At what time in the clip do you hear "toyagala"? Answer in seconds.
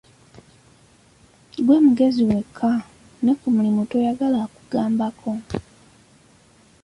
3.91-4.37